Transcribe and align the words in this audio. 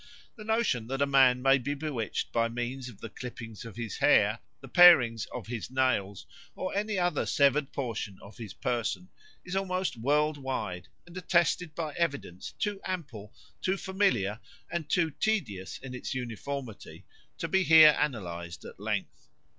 The 0.35 0.43
notion 0.43 0.87
that 0.87 0.99
a 0.99 1.05
man 1.05 1.43
may 1.43 1.59
be 1.59 1.75
bewitched 1.75 2.31
by 2.31 2.49
means 2.49 2.89
of 2.89 3.01
the 3.01 3.09
clippings 3.11 3.65
of 3.65 3.75
his 3.75 3.97
hair, 3.97 4.39
the 4.59 4.67
parings 4.67 5.27
of 5.27 5.45
his 5.45 5.69
nails, 5.69 6.25
or 6.55 6.75
any 6.75 6.97
other 6.97 7.27
severed 7.27 7.71
portion 7.71 8.17
of 8.19 8.37
his 8.39 8.51
person 8.55 9.09
is 9.45 9.55
almost 9.55 9.97
world 9.97 10.39
wide, 10.39 10.87
and 11.05 11.15
attested 11.15 11.75
by 11.75 11.93
evidence 11.93 12.53
too 12.53 12.81
ample, 12.83 13.31
too 13.61 13.77
familiar, 13.77 14.39
and 14.71 14.89
too 14.89 15.11
tedious 15.11 15.77
in 15.77 15.93
its 15.93 16.15
uniformity 16.15 17.05
to 17.37 17.47
be 17.47 17.61
here 17.61 17.95
analysed 17.99 18.65
at 18.65 18.79
length. 18.79 19.27